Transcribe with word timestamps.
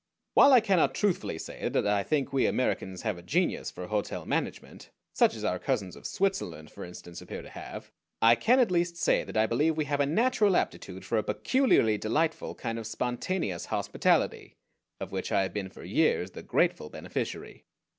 While 0.33 0.51
I 0.51 0.61
cannot 0.61 0.95
truthfully 0.95 1.37
say 1.37 1.69
that 1.69 1.85
I 1.85 2.01
think 2.01 2.33
we 2.33 2.47
Americans 2.47 3.03
have 3.03 3.19
a 3.19 3.21
genius 3.21 3.69
for 3.69 3.85
hotel 3.85 4.25
management, 4.25 4.89
such 5.13 5.35
as 5.35 5.43
our 5.43 5.59
cousins 5.59 5.95
of 5.95 6.07
Switzerland, 6.07 6.71
for 6.71 6.83
instance, 6.83 7.21
appear 7.21 7.43
to 7.43 7.51
have, 7.51 7.91
I 8.19 8.33
can 8.33 8.59
at 8.59 8.71
least 8.71 8.97
say 8.97 9.23
that 9.23 9.37
I 9.37 9.45
believe 9.45 9.77
we 9.77 9.85
have 9.85 9.99
a 9.99 10.07
natural 10.07 10.55
aptitude 10.57 11.05
for 11.05 11.19
a 11.19 11.23
peculiarly 11.23 11.99
delightful 11.99 12.55
kind 12.55 12.79
of 12.79 12.87
spontaneous 12.87 13.65
hospitality, 13.65 14.55
of 14.99 15.11
which 15.11 15.31
I 15.31 15.43
have 15.43 15.53
been 15.53 15.69
for 15.69 15.83
years 15.83 16.31
the 16.31 16.41
grateful 16.41 16.89
beneficiary. 16.89 17.65